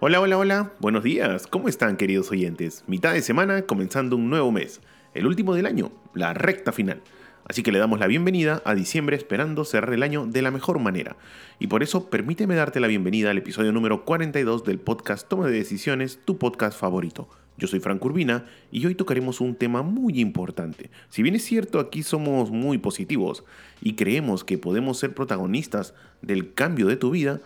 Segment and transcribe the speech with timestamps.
[0.00, 2.84] Hola, hola, hola, buenos días, ¿cómo están queridos oyentes?
[2.86, 4.80] Mitad de semana, comenzando un nuevo mes,
[5.12, 7.02] el último del año, la recta final.
[7.48, 10.78] Así que le damos la bienvenida a diciembre esperando cerrar el año de la mejor
[10.78, 11.16] manera.
[11.58, 15.58] Y por eso permíteme darte la bienvenida al episodio número 42 del podcast Toma de
[15.58, 17.28] Decisiones, tu podcast favorito.
[17.56, 20.90] Yo soy Frank Urbina y hoy tocaremos un tema muy importante.
[21.08, 23.42] Si bien es cierto, aquí somos muy positivos
[23.80, 25.92] y creemos que podemos ser protagonistas
[26.22, 27.40] del cambio de tu vida,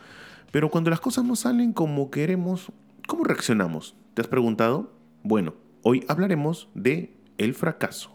[0.52, 2.70] pero cuando las cosas no salen como queremos,
[3.08, 3.96] ¿cómo reaccionamos?
[4.14, 4.92] ¿Te has preguntado?
[5.22, 8.14] Bueno, hoy hablaremos de el fracaso.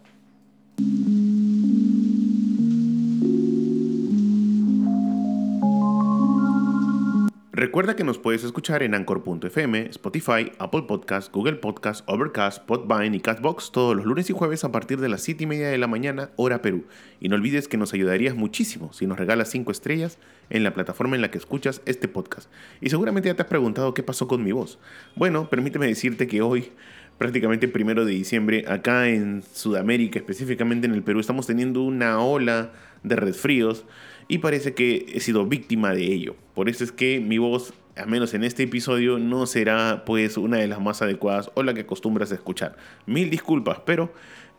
[7.51, 13.19] Recuerda que nos puedes escuchar en Anchor.fm, Spotify, Apple Podcasts, Google Podcasts, Overcast, Podvine y
[13.19, 15.87] Castbox todos los lunes y jueves a partir de las 7 y media de la
[15.87, 16.85] mañana, hora Perú.
[17.19, 21.15] Y no olvides que nos ayudarías muchísimo si nos regalas 5 estrellas en la plataforma
[21.15, 22.49] en la que escuchas este podcast.
[22.81, 24.79] Y seguramente ya te has preguntado qué pasó con mi voz.
[25.15, 26.71] Bueno, permíteme decirte que hoy,
[27.17, 32.71] prácticamente primero de diciembre, acá en Sudamérica, específicamente en el Perú, estamos teniendo una ola
[33.03, 33.85] de resfríos
[34.27, 36.35] y parece que he sido víctima de ello.
[36.53, 40.57] Por eso es que mi voz, al menos en este episodio, no será pues una
[40.57, 42.75] de las más adecuadas o la que acostumbras a escuchar.
[43.05, 44.13] Mil disculpas, pero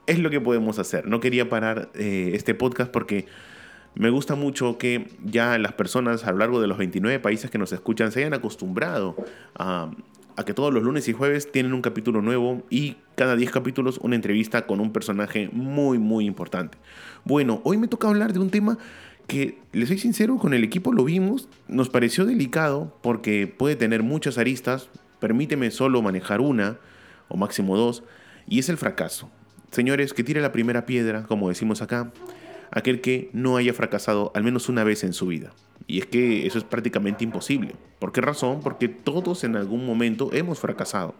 [0.06, 1.06] es lo que podemos hacer.
[1.06, 3.26] No quería parar eh, este podcast porque
[3.94, 7.58] me gusta mucho que ya las personas a lo largo de los 29 países que
[7.58, 9.16] nos escuchan se hayan acostumbrado
[9.54, 9.90] a,
[10.36, 13.98] a que todos los lunes y jueves tienen un capítulo nuevo y cada 10 capítulos
[14.02, 16.78] una entrevista con un personaje muy muy importante.
[17.24, 18.78] Bueno, hoy me toca hablar de un tema
[19.28, 24.02] que, les soy sincero, con el equipo lo vimos, nos pareció delicado porque puede tener
[24.02, 24.88] muchas aristas,
[25.20, 26.78] permíteme solo manejar una
[27.28, 28.02] o máximo dos,
[28.48, 29.30] y es el fracaso.
[29.70, 32.10] Señores, que tire la primera piedra, como decimos acá,
[32.70, 35.52] aquel que no haya fracasado al menos una vez en su vida.
[35.86, 37.74] Y es que eso es prácticamente imposible.
[37.98, 38.60] ¿Por qué razón?
[38.62, 41.14] Porque todos en algún momento hemos fracasado.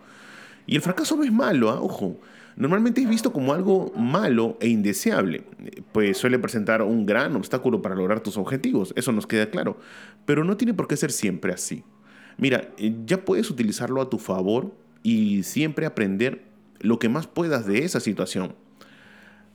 [0.66, 1.80] Y el fracaso no es malo, ¿ah?
[1.80, 2.18] ojo
[2.58, 5.44] normalmente es visto como algo malo e indeseable,
[5.92, 9.78] pues suele presentar un gran obstáculo para lograr tus objetivos, eso nos queda claro,
[10.26, 11.84] pero no tiene por qué ser siempre así.
[12.36, 16.46] Mira, eh, ya puedes utilizarlo a tu favor y siempre aprender
[16.80, 18.54] lo que más puedas de esa situación.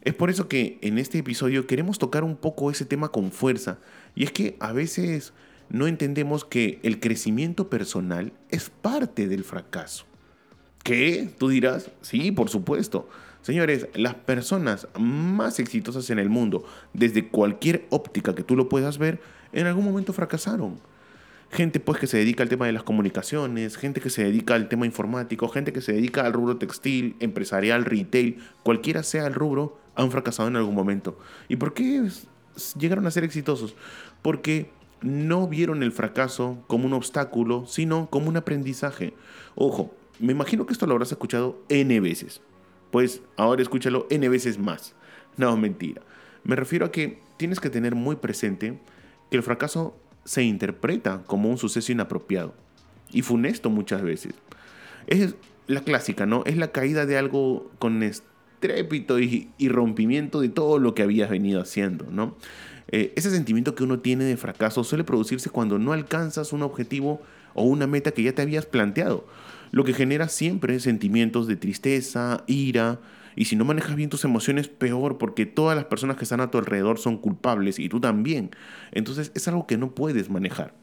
[0.04, 3.80] Es por eso que en este episodio queremos tocar un poco ese tema con fuerza,
[4.16, 5.32] y es que a veces
[5.70, 10.04] no entendemos que el crecimiento personal es parte del fracaso.
[10.84, 11.30] ¿Qué?
[11.38, 13.08] Tú dirás, sí, por supuesto.
[13.44, 18.98] Señores, las personas más exitosas en el mundo, desde cualquier óptica que tú lo puedas
[18.98, 19.22] ver,
[19.54, 20.82] en algún momento fracasaron.
[21.54, 24.70] Gente pues que se dedica al tema de las comunicaciones, gente que se dedica al
[24.70, 29.78] tema informático, gente que se dedica al rubro textil, empresarial, retail, cualquiera sea el rubro,
[29.94, 31.20] han fracasado en algún momento.
[31.48, 32.10] ¿Y por qué
[32.80, 33.76] llegaron a ser exitosos?
[34.24, 34.72] Porque
[35.04, 39.14] no vieron el fracaso como un obstáculo, sino como un aprendizaje.
[39.54, 42.42] Ojo, me imagino que esto lo habrás escuchado N veces.
[42.90, 44.96] Pues ahora escúchalo N veces más.
[45.38, 46.02] No, mentira.
[46.44, 48.80] Me refiero a que tienes que tener muy presente
[49.30, 49.96] que el fracaso
[50.26, 52.54] se interpreta como un suceso inapropiado
[53.12, 54.34] y funesto muchas veces.
[55.08, 55.36] Es
[55.68, 56.44] la clásica, ¿no?
[56.46, 61.62] Es la caída de algo con estrépito y, rompimiento de todo lo que habías venido
[61.62, 62.36] haciendo, ¿no?
[62.90, 67.22] Eh, ese sentimiento que uno tiene de fracaso suele producirse cuando no alcanzas un objetivo
[67.54, 69.26] o una meta que ya te habías planteado
[69.74, 73.00] lo que genera siempre sentimientos de tristeza, ira,
[73.36, 76.52] y si no manejas bien tus emociones, peor, porque todas las personas que están a
[76.52, 78.52] tu alrededor son culpables y tú también.
[78.92, 80.74] Entonces es algo que no puedes manejar.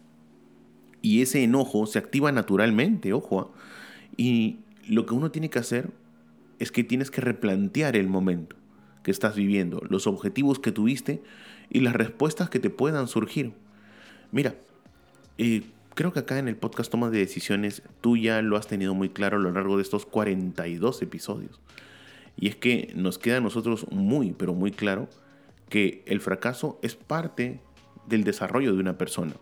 [1.03, 3.41] Y ese enojo se activa naturalmente, ojo.
[3.41, 3.59] ¿ah?
[4.17, 4.59] Y
[4.89, 5.91] lo que uno tiene que hacer
[6.59, 8.57] es que tienes que replantear el momento
[9.03, 11.23] que estás viviendo, los objetivos que tuviste
[11.71, 13.53] y las respuestas que te puedan surgir.
[14.31, 14.55] Mira,
[15.39, 15.63] eh,
[15.95, 19.09] creo que acá en el podcast Toma de Decisiones tú ya lo has tenido muy
[19.09, 21.61] claro a lo largo de estos 42 episodios.
[22.37, 25.09] Y es que nos queda a nosotros muy, pero muy claro
[25.69, 27.61] que el fracaso es parte
[28.07, 29.35] del desarrollo de una persona.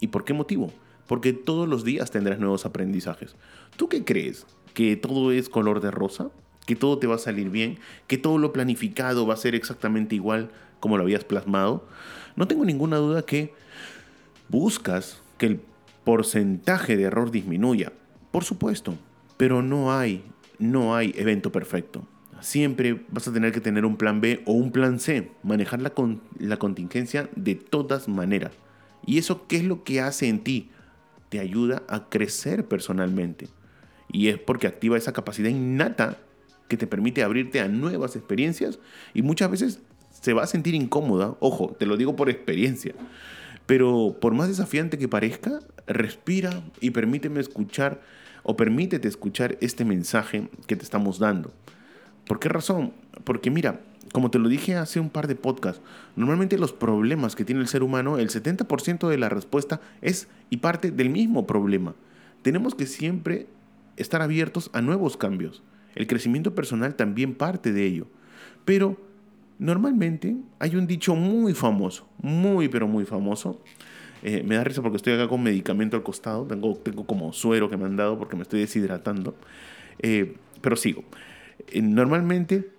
[0.00, 0.72] ¿Y por qué motivo?
[1.06, 3.34] Porque todos los días tendrás nuevos aprendizajes.
[3.76, 4.46] ¿Tú qué crees?
[4.74, 6.30] ¿Que todo es color de rosa?
[6.66, 7.78] ¿Que todo te va a salir bien?
[8.06, 10.50] ¿Que todo lo planificado va a ser exactamente igual
[10.80, 11.86] como lo habías plasmado?
[12.36, 13.52] No tengo ninguna duda que
[14.48, 15.60] buscas que el
[16.04, 17.92] porcentaje de error disminuya.
[18.30, 18.94] Por supuesto,
[19.36, 20.22] pero no hay
[20.58, 22.06] no hay evento perfecto.
[22.40, 25.92] Siempre vas a tener que tener un plan B o un plan C, manejar la,
[26.38, 28.52] la contingencia de todas maneras.
[29.04, 30.70] ¿Y eso qué es lo que hace en ti?
[31.30, 33.48] Te ayuda a crecer personalmente.
[34.10, 36.18] Y es porque activa esa capacidad innata
[36.68, 38.78] que te permite abrirte a nuevas experiencias
[39.14, 41.36] y muchas veces se va a sentir incómoda.
[41.40, 42.94] Ojo, te lo digo por experiencia.
[43.66, 48.00] Pero por más desafiante que parezca, respira y permíteme escuchar
[48.42, 51.52] o permítete escuchar este mensaje que te estamos dando.
[52.26, 52.92] ¿Por qué razón?
[53.24, 53.80] Porque mira,
[54.12, 55.82] como te lo dije hace un par de podcasts,
[56.16, 60.58] normalmente los problemas que tiene el ser humano, el 70% de la respuesta es y
[60.58, 61.94] parte del mismo problema.
[62.42, 63.46] Tenemos que siempre
[63.96, 65.62] estar abiertos a nuevos cambios.
[65.94, 68.06] El crecimiento personal también parte de ello.
[68.64, 68.96] Pero
[69.58, 73.60] Normalmente hay un dicho muy famoso, muy pero muy famoso.
[74.22, 76.44] Eh, me da risa porque estoy acá con medicamento al costado.
[76.44, 79.34] Tengo, tengo como suero que me han dado porque me estoy deshidratando.
[80.00, 81.04] Eh, pero sigo.
[81.68, 82.70] Eh, normalmente,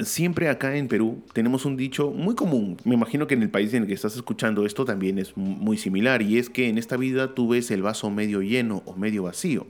[0.00, 2.76] siempre acá en Perú tenemos un dicho muy común.
[2.84, 5.78] Me imagino que en el país en el que estás escuchando esto también es muy
[5.78, 6.22] similar.
[6.22, 9.66] Y es que en esta vida tú ves el vaso medio lleno o medio vacío.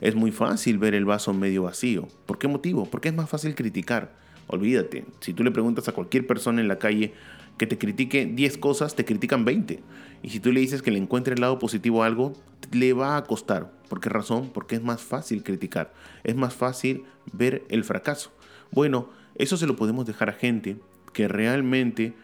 [0.00, 2.08] Es muy fácil ver el vaso medio vacío.
[2.26, 2.86] ¿Por qué motivo?
[2.86, 4.12] Porque es más fácil criticar.
[4.48, 7.14] Olvídate, si tú le preguntas a cualquier persona en la calle
[7.58, 9.82] que te critique 10 cosas, te critican 20.
[10.22, 12.32] Y si tú le dices que le encuentre el lado positivo a algo,
[12.72, 13.72] le va a costar.
[13.88, 14.50] ¿Por qué razón?
[14.52, 15.92] Porque es más fácil criticar,
[16.24, 18.32] es más fácil ver el fracaso.
[18.72, 20.76] Bueno, eso se lo podemos dejar a gente
[21.12, 22.14] que realmente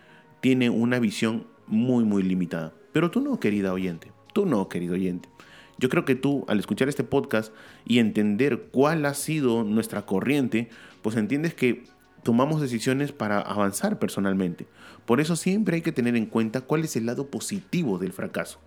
[0.41, 2.73] tiene una visión muy, muy limitada.
[2.93, 5.29] Pero tú no, querida oyente, tú no, querido oyente.
[5.79, 7.53] Yo creo que tú, al escuchar este podcast
[7.85, 10.69] y entender cuál ha sido nuestra corriente,
[11.01, 11.85] pues entiendes que
[12.23, 14.67] tomamos decisiones para avanzar personalmente.
[15.07, 18.61] Por eso siempre hay que tener en cuenta cuál es el lado positivo del fracaso.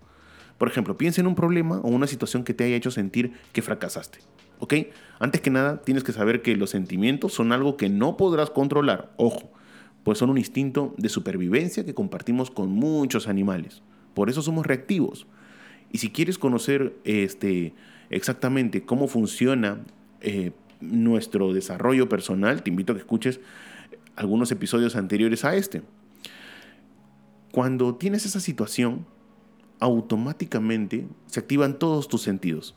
[0.58, 3.62] Por ejemplo, piensa en un problema o una situación que te haya hecho sentir que
[3.62, 4.20] fracasaste.
[4.60, 4.74] ¿Ok?
[5.20, 9.12] Antes que nada, tienes que saber que los sentimientos son algo que no podrás controlar.
[9.18, 9.52] Ojo,
[10.04, 13.82] pues son un instinto de supervivencia que compartimos con muchos animales.
[14.14, 15.28] Por eso somos reactivos.
[15.92, 17.74] Y si quieres conocer este,
[18.10, 19.80] exactamente cómo funciona
[20.22, 23.40] eh, nuestro desarrollo personal, te invito a que escuches
[24.16, 25.82] algunos episodios anteriores a este.
[27.52, 29.06] Cuando tienes esa situación,
[29.80, 32.76] automáticamente se activan todos tus sentidos.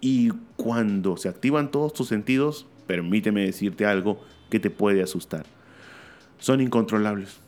[0.00, 5.44] Y cuando se activan todos tus sentidos, permíteme decirte algo que te puede asustar.
[6.38, 7.38] Son incontrolables.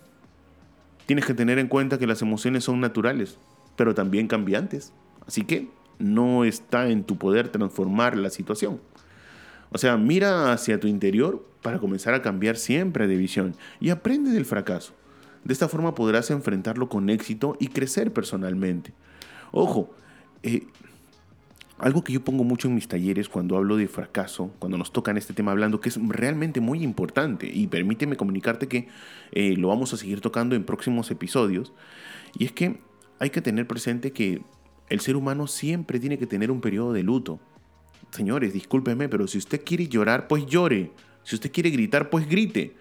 [1.07, 3.39] Tienes que tener en cuenta que las emociones son naturales,
[3.77, 4.93] pero también cambiantes.
[5.27, 5.69] Así que
[5.99, 8.81] no está en tu poder transformar la situación.
[9.71, 14.31] O sea, mira hacia tu interior para comenzar a cambiar siempre de visión y aprende
[14.31, 14.93] del fracaso.
[15.45, 18.93] De esta forma podrás enfrentarlo con éxito y crecer personalmente.
[19.51, 19.95] Ojo,
[20.43, 20.67] eh,
[21.79, 25.17] algo que yo pongo mucho en mis talleres cuando hablo de fracaso, cuando nos tocan
[25.17, 28.89] este tema hablando, que es realmente muy importante y permíteme comunicarte que
[29.33, 31.73] eh, lo vamos a seguir tocando en próximos episodios,
[32.39, 32.79] y es que
[33.19, 34.43] hay que tener presente que
[34.93, 37.41] el ser humano siempre tiene que tener un periodo de luto.
[38.11, 40.91] Señores, discúlpeme, pero si usted quiere llorar, pues llore.
[41.23, 42.75] Si usted quiere gritar, pues grite.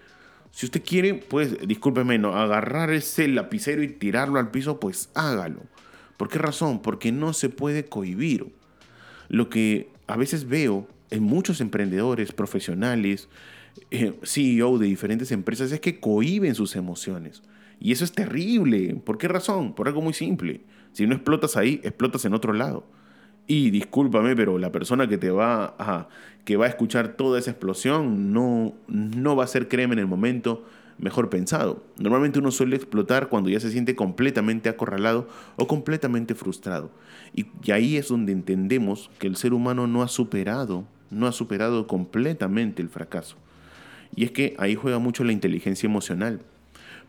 [0.50, 5.62] Si usted quiere, pues, discúlpeme, no, agarrar ese lapicero y tirarlo al piso, pues hágalo.
[6.18, 6.82] ¿Por qué razón?
[6.82, 8.52] Porque no se puede cohibir.
[9.30, 13.30] Lo que a veces veo en muchos emprendedores, profesionales,
[13.90, 17.42] eh, CEO de diferentes empresas, es que cohiben sus emociones.
[17.80, 18.96] Y eso es terrible.
[19.02, 19.74] ¿Por qué razón?
[19.74, 20.60] Por algo muy simple.
[20.92, 22.84] Si no explotas ahí, explotas en otro lado.
[23.46, 26.08] Y discúlpame, pero la persona que te va a,
[26.44, 30.06] que va a escuchar toda esa explosión no, no va a ser, créeme, en el
[30.06, 30.64] momento
[30.98, 31.82] mejor pensado.
[31.98, 36.90] Normalmente uno suele explotar cuando ya se siente completamente acorralado o completamente frustrado.
[37.34, 41.32] Y, y, ahí es donde entendemos que el ser humano no ha superado, no ha
[41.32, 43.36] superado completamente el fracaso.
[44.14, 46.40] Y es que ahí juega mucho la inteligencia emocional.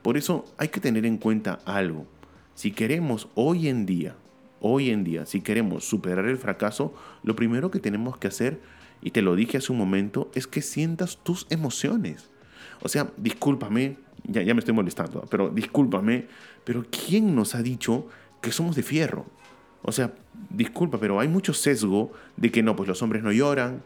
[0.01, 2.07] Por eso hay que tener en cuenta algo.
[2.55, 4.15] Si queremos hoy en día,
[4.61, 6.93] hoy en día, si queremos superar el fracaso,
[7.23, 8.61] lo primero que tenemos que hacer,
[9.01, 12.29] y te lo dije hace un momento, es que sientas tus emociones.
[12.81, 16.27] O sea, discúlpame, ya, ya me estoy molestando, pero discúlpame,
[16.63, 18.07] pero ¿quién nos ha dicho
[18.41, 19.25] que somos de fierro?
[19.81, 20.13] O sea,
[20.49, 23.83] disculpa, pero hay mucho sesgo de que no, pues los hombres no lloran,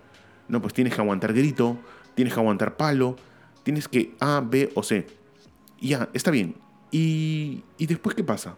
[0.48, 1.78] no, pues tienes que aguantar grito,
[2.16, 3.16] tienes que aguantar palo,
[3.64, 5.08] tienes que A, B o C.
[5.82, 6.56] Ya, está bien,
[6.92, 8.56] ¿Y, después qué pasa?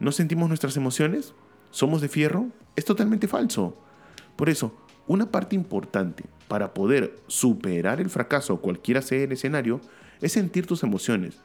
[0.00, 1.34] ¿No sentimos nuestras emociones?
[1.70, 2.48] ¿Somos de fierro?
[2.74, 3.76] Es totalmente falso.
[4.36, 4.74] Por eso,
[5.06, 9.80] una parte importante para poder superar el fracaso, cualquiera sea el escenario,
[10.20, 11.38] es sentir tus emociones.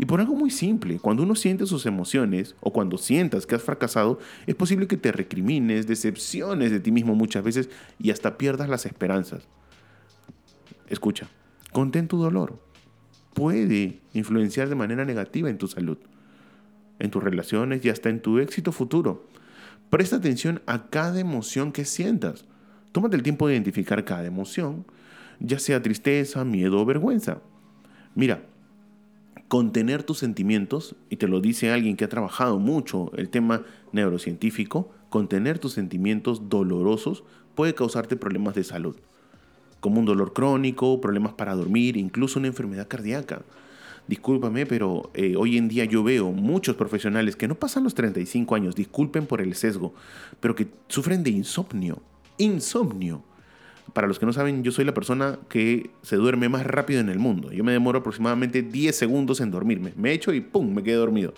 [0.00, 3.62] Y por algo muy simple, cuando uno siente sus emociones o cuando sientas que has
[3.62, 8.68] fracasado, es posible que te recrimines, decepciones de ti mismo muchas veces y hasta pierdas
[8.68, 9.48] las esperanzas.
[10.88, 11.28] Escucha,
[11.72, 12.60] contén tu dolor.
[13.38, 15.98] Puede influenciar de manera negativa en tu salud,
[16.98, 19.28] en tus relaciones y hasta en tu éxito futuro.
[19.90, 22.46] Presta atención a cada emoción que sientas.
[22.90, 24.86] Tómate el tiempo de identificar cada emoción,
[25.38, 27.40] ya sea tristeza, miedo o vergüenza.
[28.16, 28.42] Mira,
[29.46, 34.90] contener tus sentimientos, y te lo dice alguien que ha trabajado mucho el tema neurocientífico,
[35.10, 37.22] contener tus sentimientos dolorosos
[37.54, 38.96] puede causarte problemas de salud,
[39.80, 43.42] como un dolor crónico, problemas para dormir, incluso una enfermedad cardíaca.
[44.06, 48.54] Discúlpame, pero eh, hoy en día yo veo muchos profesionales que no pasan los 35
[48.54, 49.94] años, disculpen por el sesgo,
[50.40, 52.00] pero que sufren de insomnio.
[52.38, 53.22] Insomnio.
[53.92, 57.08] Para los que no saben, yo soy la persona que se duerme más rápido en
[57.08, 57.52] el mundo.
[57.52, 59.92] Yo me demoro aproximadamente 10 segundos en dormirme.
[59.96, 60.74] Me echo y ¡pum!
[60.74, 61.34] me quedo dormido.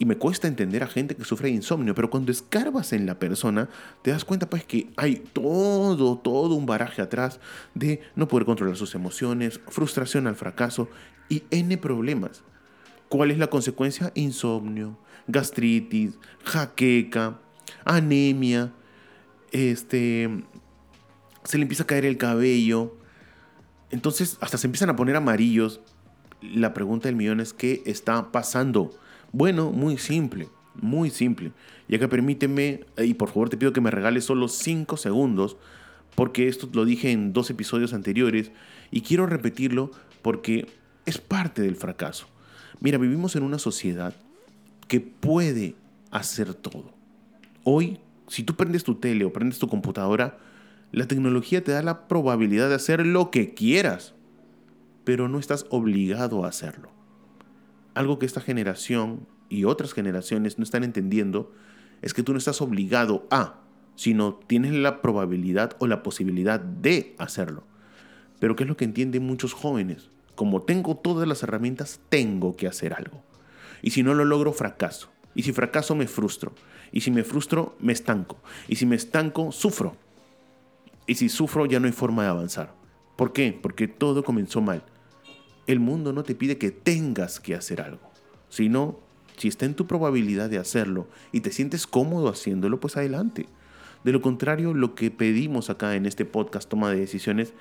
[0.00, 3.18] Y me cuesta entender a gente que sufre de insomnio, pero cuando escarbas en la
[3.18, 3.68] persona,
[4.00, 7.38] te das cuenta pues que hay todo, todo un baraje atrás
[7.74, 10.88] de no poder controlar sus emociones, frustración al fracaso
[11.28, 12.42] y N problemas.
[13.10, 14.10] ¿Cuál es la consecuencia?
[14.14, 17.38] Insomnio, gastritis, jaqueca,
[17.84, 18.72] anemia,
[19.52, 20.30] este,
[21.44, 22.96] se le empieza a caer el cabello.
[23.90, 25.82] Entonces hasta se empiezan a poner amarillos.
[26.40, 28.98] La pregunta del millón es ¿qué está pasando?
[29.32, 31.52] Bueno, muy simple, muy simple.
[31.88, 35.56] Y acá permíteme, y por favor te pido que me regales solo 5 segundos,
[36.14, 38.50] porque esto lo dije en dos episodios anteriores,
[38.90, 39.90] y quiero repetirlo
[40.22, 40.68] porque
[41.06, 42.26] es parte del fracaso.
[42.80, 44.14] Mira, vivimos en una sociedad
[44.88, 45.76] que puede
[46.10, 46.92] hacer todo.
[47.62, 50.38] Hoy, si tú prendes tu tele o prendes tu computadora,
[50.92, 54.14] la tecnología te da la probabilidad de hacer lo que quieras,
[55.04, 56.99] pero no estás obligado a hacerlo.
[58.00, 61.52] Algo que esta generación y otras generaciones no están entendiendo
[62.00, 63.60] es que tú no estás obligado a,
[63.94, 67.62] sino tienes la probabilidad o la posibilidad de hacerlo.
[68.38, 70.08] Pero ¿qué es lo que entienden muchos jóvenes?
[70.34, 73.22] Como tengo todas las herramientas, tengo que hacer algo.
[73.82, 75.10] Y si no lo logro, fracaso.
[75.34, 76.54] Y si fracaso, me frustro.
[76.92, 78.38] Y si me frustro, me estanco.
[78.66, 79.94] Y si me estanco, sufro.
[81.06, 82.72] Y si sufro ya no hay forma de avanzar.
[83.16, 83.52] ¿Por qué?
[83.60, 84.84] Porque todo comenzó mal.
[85.70, 88.00] El mundo no te pide que tengas que hacer algo,
[88.48, 88.98] sino
[89.36, 93.46] si está en tu probabilidad de hacerlo y te sientes cómodo haciéndolo, pues adelante.
[94.02, 97.52] De lo contrario, lo que pedimos acá en este podcast Toma de Decisiones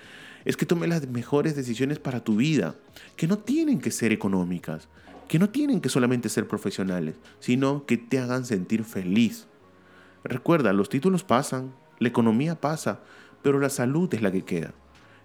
[0.43, 2.73] es que tome las mejores decisiones para tu vida,
[3.15, 4.87] que no tienen que ser económicas,
[5.27, 9.45] que no tienen que solamente ser profesionales, sino que te hagan sentir feliz.
[10.23, 13.01] Recuerda, los títulos pasan, la economía pasa,
[13.43, 14.73] pero la salud es la que queda.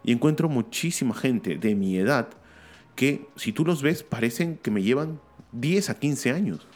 [0.04, 2.28] Y encuentro muchísima gente de mi edad
[2.94, 5.20] que si tú los ves parecen que me llevan
[5.52, 6.66] 10 a 15 años.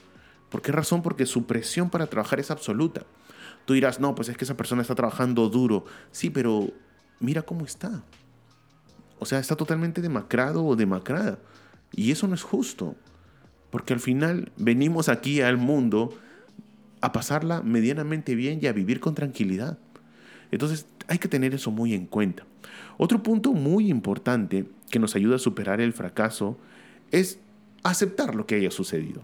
[0.51, 1.03] ¿Por qué razón?
[1.03, 3.05] Porque su presión para trabajar es absoluta.
[3.65, 5.85] Tú dirás, no, pues es que esa persona está trabajando duro.
[6.11, 6.71] Sí, pero
[7.21, 8.03] mira cómo está.
[9.19, 11.39] O sea, está totalmente demacrado o demacrada.
[11.93, 12.97] Y eso no es justo.
[13.71, 16.17] Porque al final venimos aquí al mundo
[17.01, 19.79] a pasarla medianamente bien y a vivir con tranquilidad.
[20.51, 22.45] Entonces hay que tener eso muy en cuenta.
[22.97, 26.59] Otro punto muy importante que nos ayuda a superar el fracaso
[27.11, 27.39] es
[27.83, 29.23] aceptar lo que haya sucedido.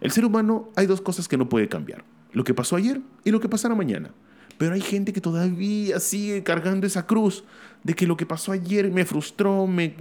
[0.00, 2.04] El ser humano hay dos cosas que no puede cambiar.
[2.32, 4.10] Lo que pasó ayer y lo que pasará mañana.
[4.58, 7.44] Pero hay gente que todavía sigue cargando esa cruz
[7.82, 9.94] de que lo que pasó ayer me frustró, me,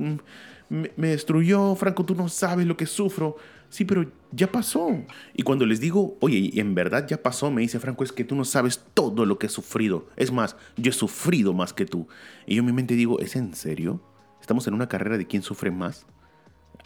[0.70, 3.38] me, destruyó, Franco, tú no sabes lo que sufro.
[3.70, 4.90] Sí, pero ya pasó.
[5.34, 8.36] Y cuando les digo, oye, en verdad ya pasó, me dice Franco, es que tú
[8.36, 10.08] no sabes todo lo que he sufrido.
[10.16, 12.08] Es más, yo he sufrido más que tú.
[12.46, 14.02] Y yo en mi mente digo, ¿es en serio?
[14.50, 16.08] ¿Estamos en una carrera de quién sufre más?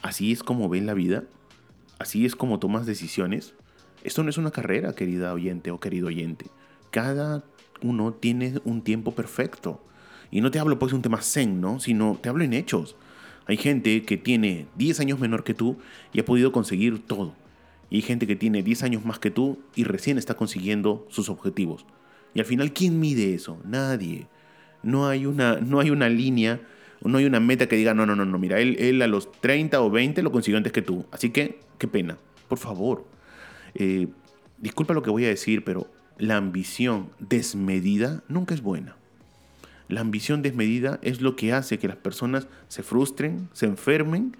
[0.01, 1.23] ¿Así es como ven la vida?
[1.97, 3.53] ¿Así es como tomas decisiones?
[4.03, 6.47] Esto no es una carrera, querida oyente o querido oyente.
[6.91, 7.45] Cada
[7.81, 9.81] uno tiene un tiempo perfecto.
[10.29, 11.79] Y no te hablo pues de un tema zen, ¿no?
[11.79, 12.97] Sino te hablo en hechos.
[13.45, 15.77] Hay gente que tiene 10 años menor que tú
[16.11, 17.33] y ha podido conseguir todo.
[17.89, 21.29] Y hay gente que tiene 10 años más que tú y recién está consiguiendo sus
[21.29, 21.85] objetivos.
[22.33, 23.57] Y al final, ¿quién mide eso?
[23.63, 24.27] Nadie.
[24.81, 26.59] No hay una, no hay una línea,
[27.09, 29.31] no hay una meta que diga, no, no, no, no, mira, él, él a los
[29.31, 31.05] 30 o 20 lo consiguió antes que tú.
[31.11, 32.17] Así que, qué pena.
[32.47, 33.05] Por favor.
[33.75, 34.07] Eh,
[34.57, 38.95] disculpa lo que voy a decir, pero la ambición desmedida nunca es buena.
[39.89, 44.37] La ambición desmedida es lo que hace que las personas se frustren, se enfermen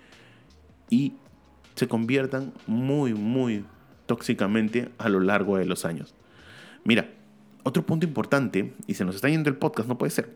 [0.90, 1.14] y
[1.76, 3.66] se conviertan muy, muy
[4.06, 6.16] tóxicamente a lo largo de los años.
[6.84, 7.10] Mira,
[7.64, 10.30] otro punto importante, y se nos está yendo el podcast, no puede ser.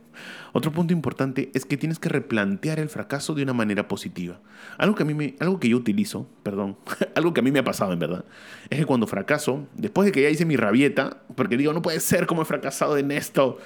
[0.54, 4.40] Otro punto importante es que tienes que replantear el fracaso de una manera positiva.
[4.78, 6.78] Algo que a mí algo que yo utilizo, perdón,
[7.16, 8.24] algo que a mí me ha pasado en verdad,
[8.70, 12.00] es que cuando fracaso, después de que ya hice mi rabieta, porque digo, no puede
[12.00, 13.58] ser como he fracasado en esto,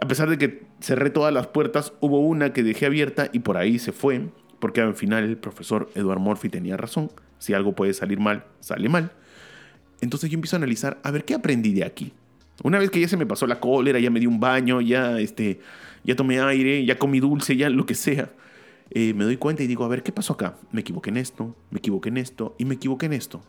[0.00, 3.56] a pesar de que cerré todas las puertas, hubo una que dejé abierta y por
[3.56, 7.94] ahí se fue, porque al final el profesor Edward Murphy tenía razón, si algo puede
[7.94, 9.12] salir mal, sale mal.
[10.00, 12.12] Entonces yo empiezo a analizar, a ver, ¿qué aprendí de aquí?
[12.62, 15.18] Una vez que ya se me pasó la cólera, ya me di un baño, ya,
[15.20, 15.60] este,
[16.04, 18.30] ya tomé aire, ya comí dulce, ya lo que sea,
[18.90, 20.56] eh, me doy cuenta y digo, a ver, ¿qué pasó acá?
[20.72, 23.42] Me equivoqué en esto, me equivoqué en esto y me equivoqué en esto.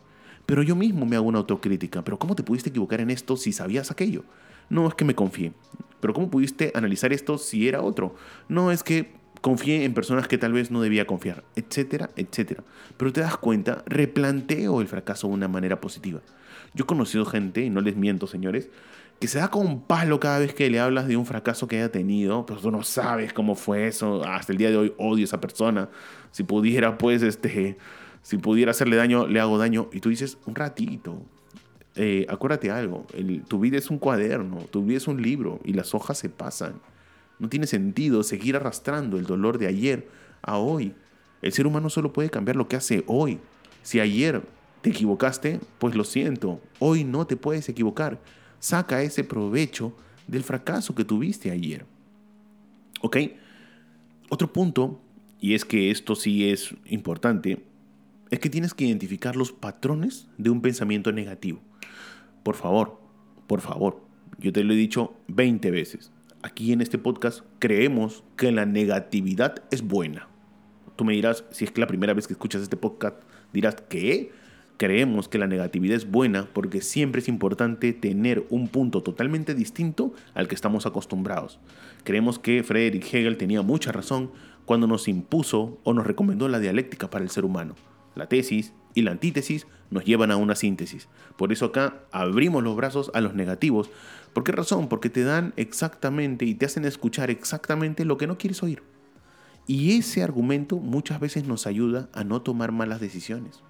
[0.46, 2.02] Pero yo mismo me hago una autocrítica.
[2.02, 4.24] ¿Pero cómo te pudiste equivocar en esto si sabías aquello?
[4.68, 5.52] No es que me confié.
[6.00, 8.14] ¿Pero cómo pudiste analizar esto si era otro?
[8.48, 12.62] No es que confié en personas que tal vez no debía confiar, etcétera, etcétera.
[12.96, 16.20] Pero te das cuenta, replanteo el fracaso de una manera positiva.
[16.74, 18.70] Yo he conocido gente, y no les miento, señores,
[19.20, 21.92] que se da con palo cada vez que le hablas de un fracaso que haya
[21.92, 25.26] tenido, pero tú no sabes cómo fue eso, hasta el día de hoy odio a
[25.26, 25.90] esa persona,
[26.30, 27.76] si pudiera, pues, este,
[28.22, 31.22] si pudiera hacerle daño, le hago daño, y tú dices, un ratito,
[31.96, 33.06] eh, acuérdate algo,
[33.46, 36.80] tu vida es un cuaderno, tu vida es un libro, y las hojas se pasan.
[37.38, 40.08] No tiene sentido seguir arrastrando el dolor de ayer
[40.40, 40.94] a hoy.
[41.42, 43.38] El ser humano solo puede cambiar lo que hace hoy.
[43.82, 44.42] Si ayer
[44.80, 48.18] te equivocaste, pues lo siento, hoy no te puedes equivocar
[48.60, 49.96] saca ese provecho
[50.28, 51.84] del fracaso que tuviste ayer.
[53.02, 53.16] ¿Ok?
[54.28, 55.00] Otro punto,
[55.40, 57.64] y es que esto sí es importante,
[58.30, 61.60] es que tienes que identificar los patrones de un pensamiento negativo.
[62.44, 63.00] Por favor,
[63.48, 64.04] por favor,
[64.38, 66.12] yo te lo he dicho 20 veces.
[66.42, 70.28] Aquí en este podcast creemos que la negatividad es buena.
[70.96, 73.16] Tú me dirás, si es que la primera vez que escuchas este podcast,
[73.52, 74.30] dirás, ¿qué?
[74.80, 80.14] Creemos que la negatividad es buena porque siempre es importante tener un punto totalmente distinto
[80.32, 81.60] al que estamos acostumbrados.
[82.02, 84.30] Creemos que Friedrich Hegel tenía mucha razón
[84.64, 87.74] cuando nos impuso o nos recomendó la dialéctica para el ser humano.
[88.14, 91.08] La tesis y la antítesis nos llevan a una síntesis.
[91.36, 93.90] Por eso acá abrimos los brazos a los negativos.
[94.32, 94.88] ¿Por qué razón?
[94.88, 98.82] Porque te dan exactamente y te hacen escuchar exactamente lo que no quieres oír.
[99.66, 103.62] Y ese argumento muchas veces nos ayuda a no tomar malas decisiones.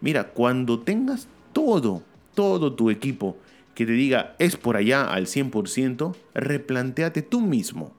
[0.00, 2.02] Mira, cuando tengas todo,
[2.34, 3.36] todo tu equipo
[3.74, 7.92] que te diga es por allá al 100%, replantéate tú mismo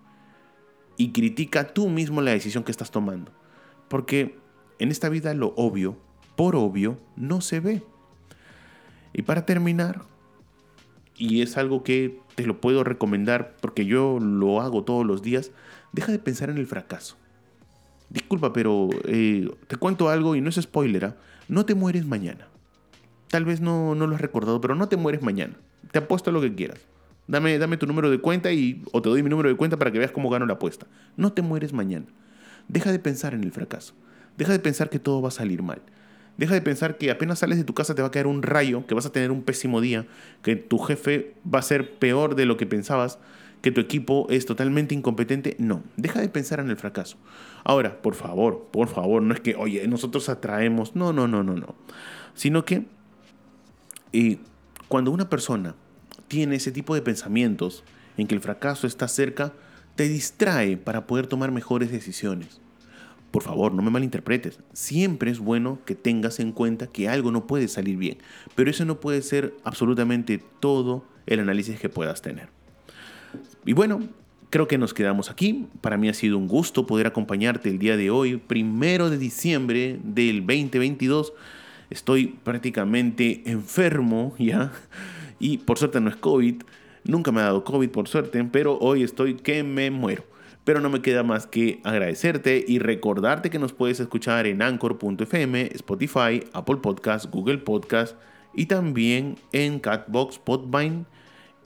[0.97, 3.31] y critica tú mismo la decisión que estás tomando.
[3.87, 4.37] Porque
[4.79, 5.97] en esta vida lo obvio,
[6.35, 7.81] por obvio, no se ve.
[9.13, 10.01] Y para terminar,
[11.17, 15.51] y es algo que te lo puedo recomendar porque yo lo hago todos los días,
[15.91, 17.17] deja de pensar en el fracaso.
[18.09, 21.05] Disculpa, pero eh, te cuento algo y no es spoiler.
[21.05, 21.15] ¿ah?
[21.49, 22.47] No te mueres mañana.
[23.27, 25.55] Tal vez no, no lo has recordado, pero no te mueres mañana.
[25.91, 26.79] Te apuesto lo que quieras.
[27.27, 29.91] Dame, dame tu número de cuenta y, o te doy mi número de cuenta para
[29.91, 30.85] que veas cómo gano la apuesta.
[31.17, 32.05] No te mueres mañana.
[32.67, 33.95] Deja de pensar en el fracaso.
[34.37, 35.81] Deja de pensar que todo va a salir mal.
[36.37, 38.85] Deja de pensar que apenas sales de tu casa te va a caer un rayo,
[38.85, 40.05] que vas a tener un pésimo día,
[40.43, 43.17] que tu jefe va a ser peor de lo que pensabas,
[43.61, 45.55] que tu equipo es totalmente incompetente.
[45.59, 47.17] No, deja de pensar en el fracaso.
[47.63, 51.55] Ahora, por favor, por favor, no es que, oye, nosotros atraemos, no, no, no, no,
[51.55, 51.75] no.
[52.33, 52.85] Sino que
[54.13, 54.37] eh,
[54.87, 55.75] cuando una persona
[56.27, 57.83] tiene ese tipo de pensamientos
[58.17, 59.53] en que el fracaso está cerca,
[59.95, 62.61] te distrae para poder tomar mejores decisiones.
[63.31, 64.59] Por favor, no me malinterpretes.
[64.73, 68.17] Siempre es bueno que tengas en cuenta que algo no puede salir bien,
[68.55, 72.49] pero eso no puede ser absolutamente todo el análisis que puedas tener.
[73.69, 74.01] Y bueno,
[74.49, 75.67] creo que nos quedamos aquí.
[75.81, 79.99] Para mí ha sido un gusto poder acompañarte el día de hoy, primero de diciembre
[80.03, 81.33] del 2022.
[81.91, 84.71] Estoy prácticamente enfermo ya.
[85.37, 86.63] Y por suerte no es COVID.
[87.03, 90.23] Nunca me ha dado COVID por suerte, pero hoy estoy que me muero.
[90.63, 95.69] Pero no me queda más que agradecerte y recordarte que nos puedes escuchar en anchor.fm,
[95.75, 98.17] Spotify, Apple Podcast, Google Podcast
[98.55, 101.05] y también en Catbox, Podvine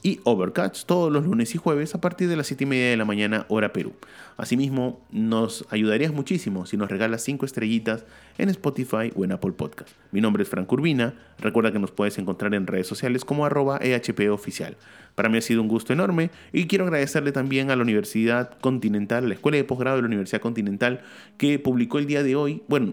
[0.04, 2.96] y Overcuts todos los lunes y jueves a partir de las 7 y media de
[2.98, 3.94] la mañana hora Perú.
[4.36, 8.04] Asimismo, nos ayudarías muchísimo si nos regalas 5 estrellitas
[8.36, 9.90] en Spotify o en Apple Podcast.
[10.12, 13.78] Mi nombre es Frank Urbina, recuerda que nos puedes encontrar en redes sociales como arroba
[13.80, 14.76] EHP Oficial.
[15.14, 19.26] Para mí ha sido un gusto enorme y quiero agradecerle también a la Universidad Continental,
[19.26, 21.00] la Escuela de Posgrado de la Universidad Continental,
[21.38, 22.92] que publicó el día de hoy, bueno,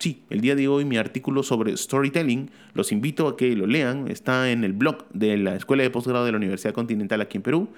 [0.00, 4.08] Sí, el día de hoy mi artículo sobre storytelling, los invito a que lo lean,
[4.08, 7.42] está en el blog de la Escuela de Postgrado de la Universidad Continental aquí en
[7.42, 7.68] Perú.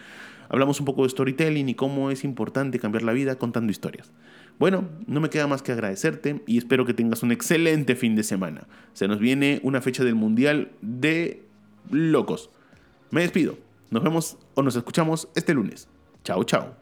[0.48, 4.12] Hablamos un poco de storytelling y cómo es importante cambiar la vida contando historias.
[4.60, 8.22] Bueno, no me queda más que agradecerte y espero que tengas un excelente fin de
[8.22, 8.68] semana.
[8.92, 11.42] Se nos viene una fecha del Mundial de
[11.90, 12.50] locos.
[13.10, 13.58] Me despido.
[13.90, 15.88] Nos vemos o nos escuchamos este lunes.
[16.22, 16.76] Chao, chao.